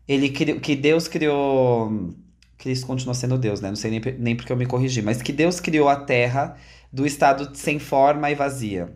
ele 0.06 0.30
que 0.30 0.76
Deus 0.76 1.08
criou. 1.08 2.14
Cristo 2.58 2.86
continua 2.86 3.14
sendo 3.14 3.38
Deus, 3.38 3.62
né? 3.62 3.70
Não 3.70 3.76
sei 3.78 3.92
nem, 3.92 4.02
nem 4.20 4.36
porque 4.36 4.52
eu 4.52 4.58
me 4.58 4.66
corrigi, 4.66 5.02
mas 5.02 5.22
que 5.22 5.32
Deus 5.32 5.62
criou 5.62 5.88
a 5.88 5.96
terra 5.96 6.58
do 6.92 7.06
estado 7.06 7.56
sem 7.56 7.80
forma 7.80 8.30
e 8.32 8.36
vazia. 8.36 8.94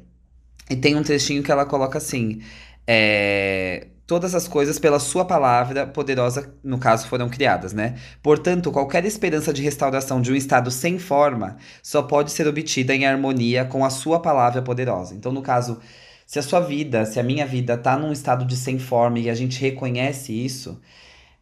E 0.70 0.76
tem 0.76 0.98
um 0.98 1.04
trechinho 1.04 1.42
que 1.44 1.52
ela 1.52 1.66
coloca 1.66 1.98
assim: 1.98 2.42
é, 2.86 3.88
todas 4.08 4.34
as 4.34 4.48
coisas 4.48 4.80
pela 4.80 5.00
sua 5.00 5.26
palavra 5.26 5.86
poderosa, 5.86 6.54
no 6.64 6.80
caso, 6.80 7.08
foram 7.08 7.30
criadas, 7.30 7.74
né? 7.74 7.96
Portanto, 8.24 8.72
qualquer 8.72 9.04
esperança 9.06 9.52
de 9.54 9.62
restauração 9.62 10.22
de 10.22 10.32
um 10.32 10.36
estado 10.36 10.72
sem 10.72 10.98
forma 10.98 11.58
só 11.84 12.02
pode 12.02 12.32
ser 12.32 12.48
obtida 12.48 12.96
em 12.96 13.06
harmonia 13.06 13.66
com 13.66 13.84
a 13.84 13.90
sua 13.90 14.22
palavra 14.22 14.62
poderosa. 14.62 15.14
Então, 15.14 15.34
no 15.34 15.42
caso, 15.42 15.80
se 16.26 16.40
a 16.40 16.42
sua 16.42 16.62
vida, 16.62 17.06
se 17.06 17.20
a 17.20 17.24
minha 17.24 17.46
vida 17.46 17.78
tá 17.78 17.98
num 17.98 18.14
estado 18.14 18.46
de 18.46 18.56
sem 18.56 18.80
forma 18.80 19.20
e 19.20 19.30
a 19.30 19.36
gente 19.36 19.60
reconhece 19.60 20.32
isso, 20.34 20.80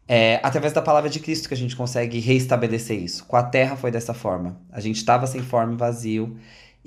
é 0.08 0.40
através 0.42 0.72
da 0.72 0.82
palavra 0.82 1.08
de 1.08 1.20
Cristo 1.20 1.48
que 1.48 1.54
a 1.54 1.56
gente 1.56 1.76
consegue 1.76 2.18
reestabelecer 2.18 2.98
isso. 2.98 3.24
Com 3.26 3.36
a 3.36 3.44
terra 3.44 3.76
foi 3.76 3.92
dessa 3.92 4.12
forma. 4.12 4.60
A 4.72 4.80
gente 4.80 4.96
estava 4.96 5.26
sem 5.26 5.40
forma 5.40 5.74
e 5.74 5.76
vazio 5.76 6.36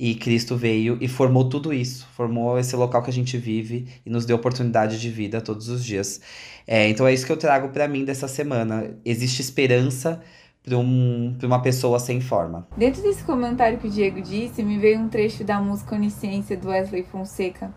e 0.02 0.16
Cristo 0.16 0.56
veio 0.56 0.98
e 1.02 1.10
formou 1.10 1.50
tudo 1.50 1.74
isso, 1.74 2.08
formou 2.16 2.58
esse 2.58 2.74
local 2.74 3.04
que 3.04 3.10
a 3.10 3.14
gente 3.14 3.38
vive 3.38 3.86
e 4.06 4.10
nos 4.10 4.26
deu 4.26 4.38
oportunidade 4.38 4.98
de 4.98 5.10
vida 5.10 5.42
todos 5.42 5.68
os 5.68 5.84
dias. 5.84 6.22
É, 6.66 6.88
então 6.88 7.06
é 7.06 7.14
isso 7.14 7.26
que 7.26 7.32
eu 7.34 7.36
trago 7.36 7.68
para 7.68 7.86
mim 7.86 8.06
dessa 8.06 8.26
semana. 8.26 8.96
Existe 9.04 9.42
esperança 9.42 10.22
para 10.64 10.78
um, 10.78 11.38
uma 11.44 11.62
pessoa 11.62 12.00
sem 12.00 12.22
forma. 12.22 12.66
Dentro 12.78 13.02
desse 13.02 13.22
comentário 13.26 13.78
que 13.78 13.88
o 13.88 13.92
Diego 13.92 14.22
disse, 14.22 14.64
me 14.64 14.80
veio 14.80 15.02
um 15.02 15.10
trecho 15.10 15.44
da 15.44 15.60
música 15.60 15.96
Onisciência 15.96 16.56
do 16.56 16.70
Wesley 16.70 17.04
Fonseca, 17.04 17.70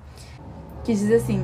que 0.85 0.93
diz 0.93 1.11
assim: 1.11 1.41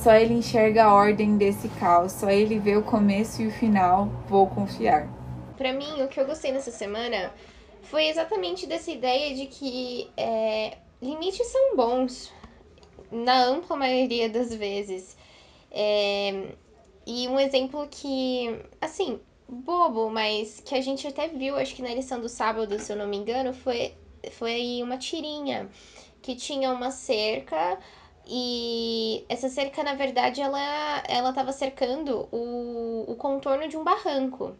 Só 0.00 0.14
ele 0.14 0.34
enxerga 0.34 0.84
a 0.84 0.94
ordem 0.94 1.36
desse 1.36 1.66
caos, 1.80 2.12
só 2.12 2.30
ele 2.30 2.60
vê 2.60 2.76
o 2.76 2.82
começo 2.82 3.42
e 3.42 3.48
o 3.48 3.50
final, 3.50 4.08
vou 4.28 4.46
confiar. 4.46 5.08
Para 5.58 5.72
mim, 5.72 6.02
o 6.02 6.06
que 6.06 6.20
eu 6.20 6.24
gostei 6.24 6.52
nessa 6.52 6.70
semana 6.70 7.32
foi 7.82 8.06
exatamente 8.06 8.66
dessa 8.66 8.90
ideia 8.90 9.34
de 9.34 9.46
que 9.46 10.10
é, 10.16 10.78
limites 11.00 11.46
são 11.46 11.76
bons, 11.76 12.32
na 13.10 13.44
ampla 13.44 13.76
maioria 13.76 14.28
das 14.28 14.54
vezes. 14.54 15.16
É, 15.70 16.54
e 17.06 17.26
um 17.28 17.38
exemplo 17.38 17.86
que, 17.90 18.60
assim, 18.80 19.20
bobo, 19.48 20.10
mas 20.10 20.60
que 20.60 20.74
a 20.74 20.80
gente 20.80 21.06
até 21.06 21.28
viu, 21.28 21.56
acho 21.56 21.74
que 21.74 21.82
na 21.82 21.94
lição 21.94 22.20
do 22.20 22.28
sábado, 22.28 22.78
se 22.78 22.92
eu 22.92 22.96
não 22.96 23.08
me 23.08 23.16
engano, 23.16 23.52
foi, 23.52 23.94
foi 24.32 24.80
uma 24.82 24.96
tirinha 24.96 25.68
que 26.22 26.36
tinha 26.36 26.70
uma 26.72 26.90
cerca 26.90 27.78
e 28.26 29.24
essa 29.28 29.48
cerca, 29.48 29.82
na 29.82 29.94
verdade, 29.94 30.40
ela 30.40 31.02
ela 31.08 31.30
estava 31.30 31.52
cercando 31.52 32.28
o, 32.30 33.04
o 33.08 33.16
contorno 33.16 33.66
de 33.68 33.76
um 33.76 33.82
barranco. 33.82 34.54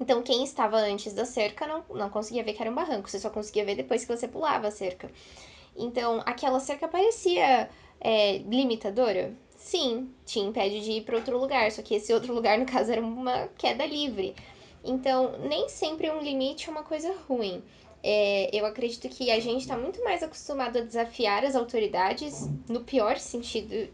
Então, 0.00 0.22
quem 0.22 0.44
estava 0.44 0.76
antes 0.76 1.12
da 1.12 1.24
cerca 1.24 1.66
não, 1.66 1.84
não 1.94 2.10
conseguia 2.10 2.44
ver 2.44 2.52
que 2.52 2.62
era 2.62 2.70
um 2.70 2.74
barranco, 2.74 3.10
você 3.10 3.18
só 3.18 3.30
conseguia 3.30 3.64
ver 3.64 3.74
depois 3.74 4.04
que 4.04 4.16
você 4.16 4.28
pulava 4.28 4.68
a 4.68 4.70
cerca. 4.70 5.10
Então, 5.76 6.22
aquela 6.24 6.60
cerca 6.60 6.86
parecia 6.86 7.68
é, 8.00 8.38
limitadora? 8.38 9.34
Sim, 9.56 10.10
te 10.24 10.38
impede 10.38 10.80
de 10.80 10.92
ir 10.92 11.00
para 11.02 11.16
outro 11.16 11.38
lugar, 11.38 11.70
só 11.72 11.82
que 11.82 11.94
esse 11.94 12.12
outro 12.12 12.32
lugar, 12.32 12.58
no 12.58 12.66
caso, 12.66 12.92
era 12.92 13.00
uma 13.00 13.48
queda 13.58 13.84
livre. 13.84 14.34
Então, 14.84 15.38
nem 15.40 15.68
sempre 15.68 16.10
um 16.10 16.20
limite 16.20 16.68
é 16.68 16.72
uma 16.72 16.84
coisa 16.84 17.12
ruim. 17.28 17.62
É, 18.02 18.48
eu 18.56 18.64
acredito 18.64 19.08
que 19.08 19.30
a 19.30 19.40
gente 19.40 19.62
está 19.62 19.76
muito 19.76 20.02
mais 20.04 20.22
acostumado 20.22 20.78
a 20.78 20.82
desafiar 20.82 21.44
as 21.44 21.56
autoridades, 21.56 22.48
no 22.68 22.80
pior 22.80 23.18
sentido 23.18 23.88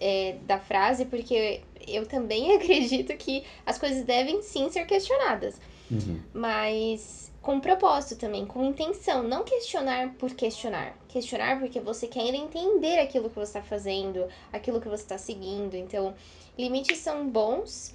é, 0.00 0.36
da 0.46 0.58
frase, 0.58 1.04
porque 1.04 1.60
eu 1.86 2.06
também 2.06 2.54
acredito 2.56 3.16
que 3.16 3.44
as 3.66 3.78
coisas 3.78 4.04
devem 4.04 4.42
sim 4.42 4.70
ser 4.70 4.86
questionadas. 4.86 5.60
Uhum. 5.90 6.20
Mas 6.32 7.30
com 7.42 7.58
propósito 7.58 8.18
também, 8.18 8.44
com 8.44 8.64
intenção. 8.64 9.22
Não 9.22 9.44
questionar 9.44 10.14
por 10.18 10.30
questionar. 10.34 10.96
Questionar 11.08 11.58
porque 11.58 11.80
você 11.80 12.06
quer 12.06 12.34
entender 12.34 12.98
aquilo 12.98 13.28
que 13.28 13.34
você 13.34 13.58
está 13.58 13.62
fazendo, 13.62 14.26
aquilo 14.52 14.80
que 14.80 14.88
você 14.88 15.02
está 15.02 15.18
seguindo. 15.18 15.74
Então, 15.74 16.14
limites 16.58 16.98
são 16.98 17.28
bons 17.28 17.94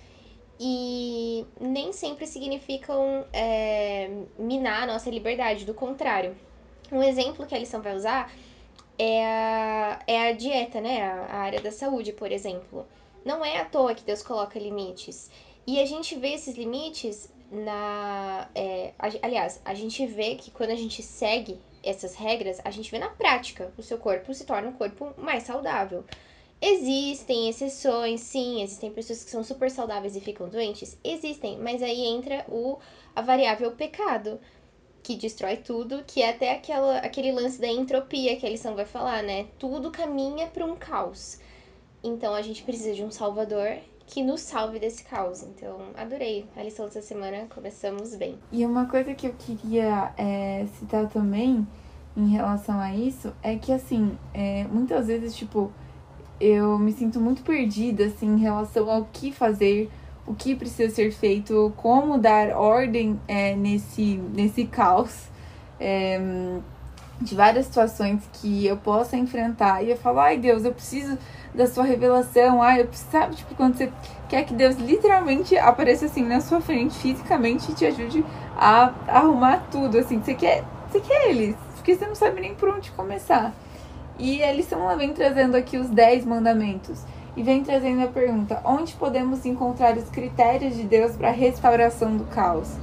e 0.59 1.45
nem 1.59 1.91
sempre 1.93 2.25
significam 2.25 3.25
é, 3.31 4.09
minar 4.37 4.83
a 4.83 4.87
nossa 4.87 5.09
liberdade. 5.09 5.65
Do 5.65 5.73
contrário. 5.73 6.35
Um 6.91 7.01
exemplo 7.01 7.45
que 7.45 7.55
a 7.55 7.59
lição 7.59 7.81
vai 7.81 7.95
usar 7.95 8.31
é 8.97 9.25
a, 9.25 9.99
é 10.07 10.29
a 10.29 10.31
dieta, 10.31 10.81
né? 10.81 11.01
A, 11.03 11.25
a 11.25 11.37
área 11.37 11.61
da 11.61 11.71
saúde, 11.71 12.13
por 12.13 12.31
exemplo. 12.31 12.85
Não 13.23 13.43
é 13.43 13.59
à 13.59 13.65
toa 13.65 13.95
que 13.95 14.03
Deus 14.03 14.21
coloca 14.21 14.59
limites. 14.59 15.29
E 15.65 15.79
a 15.79 15.85
gente 15.85 16.15
vê 16.15 16.33
esses 16.33 16.55
limites 16.55 17.29
na. 17.51 18.49
É, 18.53 18.93
aliás, 19.21 19.61
a 19.65 19.73
gente 19.73 20.05
vê 20.05 20.35
que 20.35 20.51
quando 20.51 20.71
a 20.71 20.75
gente 20.75 21.01
segue 21.01 21.59
essas 21.83 22.15
regras, 22.15 22.59
a 22.63 22.71
gente 22.71 22.89
vê 22.89 22.99
na 22.99 23.09
prática 23.09 23.71
o 23.77 23.83
seu 23.83 23.97
corpo 23.97 24.33
se 24.33 24.45
torna 24.45 24.69
um 24.69 24.73
corpo 24.73 25.13
mais 25.17 25.43
saudável. 25.43 26.03
Existem 26.61 27.49
exceções, 27.49 28.21
sim, 28.21 28.63
existem 28.63 28.91
pessoas 28.91 29.23
que 29.23 29.29
são 29.29 29.43
super 29.43 29.69
saudáveis 29.69 30.15
e 30.15 30.21
ficam 30.21 30.47
doentes, 30.47 30.97
existem, 31.03 31.57
mas 31.59 31.83
aí 31.83 32.05
entra 32.05 32.45
o 32.47 32.79
a 33.15 33.21
variável 33.21 33.71
pecado, 33.71 34.39
que 35.05 35.15
destrói 35.15 35.57
tudo, 35.57 36.03
que 36.07 36.23
é 36.23 36.31
até 36.31 36.51
aquela, 36.51 36.97
aquele 36.97 37.31
lance 37.31 37.61
da 37.61 37.67
entropia 37.67 38.35
que 38.37 38.45
a 38.45 38.49
lição 38.49 38.75
vai 38.75 38.85
falar, 38.85 39.21
né? 39.21 39.45
Tudo 39.59 39.91
caminha 39.91 40.47
para 40.47 40.65
um 40.65 40.75
caos. 40.75 41.39
Então 42.03 42.33
a 42.33 42.41
gente 42.41 42.63
precisa 42.63 42.91
de 42.95 43.03
um 43.03 43.11
salvador 43.11 43.77
que 44.07 44.23
nos 44.23 44.41
salve 44.41 44.79
desse 44.79 45.03
caos. 45.03 45.43
Então, 45.43 45.77
adorei 45.95 46.47
a 46.57 46.63
lição 46.63 46.85
dessa 46.85 47.03
semana, 47.03 47.45
começamos 47.53 48.15
bem. 48.15 48.39
E 48.51 48.65
uma 48.65 48.87
coisa 48.87 49.13
que 49.13 49.27
eu 49.27 49.35
queria 49.37 50.11
é, 50.17 50.65
citar 50.79 51.07
também 51.07 51.67
em 52.17 52.29
relação 52.29 52.79
a 52.79 52.91
isso 52.91 53.31
é 53.43 53.55
que, 53.57 53.71
assim, 53.71 54.17
é, 54.33 54.63
muitas 54.63 55.05
vezes, 55.05 55.35
tipo, 55.35 55.71
eu 56.39 56.79
me 56.79 56.91
sinto 56.91 57.19
muito 57.19 57.43
perdida, 57.43 58.05
assim, 58.05 58.25
em 58.25 58.39
relação 58.39 58.89
ao 58.89 59.05
que 59.05 59.31
fazer, 59.31 59.91
o 60.27 60.33
que 60.33 60.55
precisa 60.55 60.93
ser 60.93 61.11
feito, 61.11 61.73
como 61.77 62.17
dar 62.17 62.49
ordem 62.55 63.19
é, 63.27 63.55
nesse, 63.55 64.17
nesse 64.33 64.65
caos. 64.65 65.29
É, 65.79 66.19
de 67.19 67.33
várias 67.33 67.65
situações 67.65 68.27
que 68.33 68.65
eu 68.65 68.77
possa 68.77 69.15
enfrentar 69.15 69.81
e 69.83 69.91
eu 69.91 69.97
falo, 69.97 70.19
ai 70.19 70.37
Deus, 70.37 70.65
eu 70.65 70.73
preciso 70.73 71.17
da 71.53 71.65
sua 71.65 71.85
revelação, 71.85 72.61
ai, 72.61 72.81
eu 72.81 72.87
preciso, 72.87 73.09
sabe, 73.09 73.35
tipo, 73.35 73.55
quando 73.55 73.77
você 73.77 73.91
quer 74.27 74.43
que 74.43 74.53
Deus 74.53 74.75
literalmente 74.75 75.57
apareça 75.57 76.05
assim 76.05 76.23
na 76.23 76.41
sua 76.41 76.59
frente 76.59 76.95
fisicamente 76.95 77.71
e 77.71 77.75
te 77.75 77.85
ajude 77.85 78.25
a 78.57 78.93
arrumar 79.07 79.65
tudo, 79.71 79.97
assim, 79.97 80.21
você 80.21 80.33
quer, 80.33 80.63
você 80.91 80.99
quer 80.99 81.29
eles, 81.29 81.55
porque 81.75 81.95
você 81.95 82.05
não 82.05 82.15
sabe 82.15 82.41
nem 82.41 82.53
por 82.53 82.69
onde 82.69 82.91
começar. 82.91 83.53
E 84.19 84.41
eles 84.41 84.65
estão 84.65 84.95
vem 84.97 85.13
trazendo 85.13 85.55
aqui 85.55 85.77
os 85.77 85.89
10 85.89 86.25
mandamentos 86.25 87.01
e 87.35 87.43
vem 87.43 87.63
trazendo 87.63 88.03
a 88.03 88.07
pergunta: 88.07 88.61
onde 88.63 88.93
podemos 88.93 89.45
encontrar 89.45 89.97
os 89.97 90.09
critérios 90.09 90.75
de 90.75 90.83
Deus 90.83 91.15
para 91.15 91.29
a 91.29 91.33
restauração 91.33 92.15
do 92.15 92.25
caos? 92.25 92.75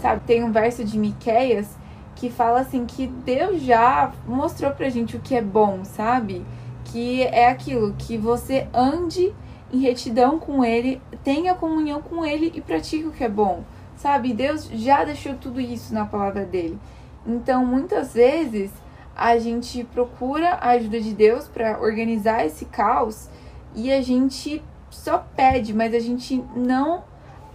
Sabe, 0.00 0.20
tem 0.26 0.44
um 0.44 0.52
verso 0.52 0.84
de 0.84 0.98
Miqueias 0.98 1.76
que 2.14 2.30
fala 2.30 2.60
assim 2.60 2.86
que 2.86 3.06
Deus 3.06 3.60
já 3.60 4.12
mostrou 4.26 4.70
pra 4.72 4.88
gente 4.88 5.16
o 5.16 5.20
que 5.20 5.34
é 5.34 5.42
bom, 5.42 5.84
sabe? 5.84 6.44
Que 6.84 7.22
é 7.24 7.48
aquilo 7.48 7.94
que 7.98 8.16
você 8.16 8.66
ande 8.72 9.34
em 9.72 9.80
retidão 9.80 10.38
com 10.38 10.64
ele, 10.64 11.02
tenha 11.24 11.54
comunhão 11.54 12.00
com 12.00 12.24
ele 12.24 12.52
e 12.54 12.60
pratique 12.60 13.06
o 13.06 13.12
que 13.12 13.24
é 13.24 13.28
bom, 13.28 13.64
sabe? 13.96 14.32
Deus 14.32 14.68
já 14.72 15.04
deixou 15.04 15.34
tudo 15.34 15.60
isso 15.60 15.92
na 15.92 16.06
palavra 16.06 16.44
dele. 16.44 16.78
Então, 17.26 17.66
muitas 17.66 18.14
vezes 18.14 18.70
a 19.14 19.38
gente 19.38 19.84
procura 19.84 20.50
a 20.50 20.70
ajuda 20.70 21.00
de 21.00 21.12
Deus 21.12 21.48
para 21.48 21.80
organizar 21.80 22.46
esse 22.46 22.64
caos 22.66 23.28
e 23.76 23.92
a 23.92 24.00
gente 24.00 24.62
só 24.90 25.18
pede, 25.36 25.74
mas 25.74 25.94
a 25.94 26.00
gente 26.00 26.42
não 26.56 27.04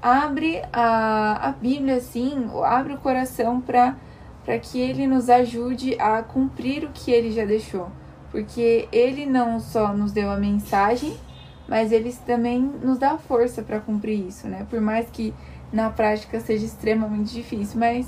abre 0.02 0.62
a, 0.72 1.50
a 1.50 1.52
Bíblia 1.52 1.96
assim, 1.96 2.50
abre 2.64 2.94
o 2.94 2.98
coração 2.98 3.60
para 3.60 3.96
que 4.60 4.80
ele 4.80 5.08
nos 5.08 5.30
ajude 5.30 6.00
a 6.00 6.22
cumprir 6.22 6.86
o 6.86 6.92
que 6.94 7.12
ele 7.12 7.32
já 7.32 7.44
deixou. 7.44 7.90
Porque 8.30 8.88
ele 8.92 9.26
não 9.26 9.60
só 9.60 9.94
nos 9.94 10.12
deu 10.12 10.32
a 10.32 10.38
mensagem, 10.38 11.18
mas 11.68 11.92
ele 11.92 12.14
também 12.26 12.62
nos 12.62 12.98
dá 12.98 13.18
força 13.18 13.62
para 13.62 13.80
cumprir 13.80 14.28
isso, 14.28 14.48
né? 14.48 14.66
Por 14.70 14.80
mais 14.80 15.10
que 15.10 15.34
na 15.74 15.90
prática 15.90 16.40
seja 16.40 16.66
extremamente 16.66 17.34
difícil, 17.34 17.80
mas 17.80 18.08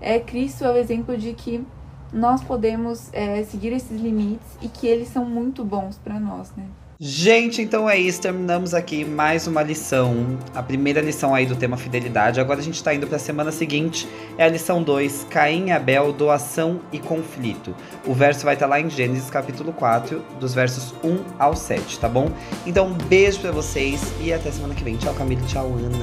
é 0.00 0.18
Cristo 0.18 0.64
é 0.64 0.72
o 0.72 0.76
exemplo 0.76 1.16
de 1.16 1.32
que 1.32 1.64
nós 2.12 2.42
podemos 2.42 3.08
é, 3.12 3.42
seguir 3.44 3.72
esses 3.72 4.00
limites 4.00 4.46
e 4.60 4.68
que 4.68 4.86
eles 4.86 5.08
são 5.08 5.24
muito 5.24 5.64
bons 5.64 5.96
para 5.96 6.20
nós, 6.20 6.52
né? 6.54 6.66
Gente, 7.04 7.60
então 7.60 7.90
é 7.90 7.98
isso. 7.98 8.20
Terminamos 8.20 8.74
aqui 8.74 9.04
mais 9.04 9.48
uma 9.48 9.60
lição. 9.60 10.38
A 10.54 10.62
primeira 10.62 11.00
lição 11.00 11.34
aí 11.34 11.44
do 11.44 11.56
tema 11.56 11.76
fidelidade. 11.76 12.38
Agora 12.38 12.60
a 12.60 12.62
gente 12.62 12.76
está 12.76 12.94
indo 12.94 13.08
para 13.08 13.16
a 13.16 13.18
semana 13.18 13.50
seguinte. 13.50 14.06
É 14.38 14.44
a 14.44 14.48
lição 14.48 14.80
2, 14.84 15.26
Caim 15.28 15.66
e 15.66 15.70
Abel, 15.72 16.12
doação 16.12 16.80
e 16.92 17.00
conflito. 17.00 17.74
O 18.06 18.14
verso 18.14 18.44
vai 18.44 18.54
estar 18.54 18.66
tá 18.66 18.70
lá 18.70 18.80
em 18.80 18.88
Gênesis 18.88 19.28
capítulo 19.30 19.72
4, 19.72 20.22
dos 20.38 20.54
versos 20.54 20.94
1 21.02 21.24
ao 21.40 21.56
7, 21.56 21.98
tá 21.98 22.08
bom? 22.08 22.30
Então, 22.64 22.86
um 22.86 22.94
beijo 22.94 23.40
para 23.40 23.50
vocês 23.50 24.00
e 24.20 24.32
até 24.32 24.52
semana 24.52 24.72
que 24.72 24.84
vem. 24.84 24.96
Tchau, 24.96 25.12
Camila. 25.14 25.42
Tchau, 25.48 25.72
Ana. 25.74 25.98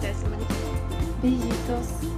Até 0.00 0.12
semana 0.14 0.42
que 0.48 1.28
vem. 1.28 1.38
Beijitos. 1.38 2.09